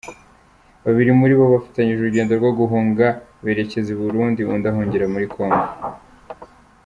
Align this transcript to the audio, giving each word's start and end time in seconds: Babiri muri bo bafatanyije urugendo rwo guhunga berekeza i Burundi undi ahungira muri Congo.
Babiri 0.83 1.11
muri 1.19 1.33
bo 1.39 1.45
bafatanyije 1.53 1.99
urugendo 2.01 2.31
rwo 2.39 2.51
guhunga 2.59 3.07
berekeza 3.45 3.89
i 3.95 3.97
Burundi 4.01 4.41
undi 4.53 4.65
ahungira 4.71 5.05
muri 5.13 5.25
Congo. 5.33 5.65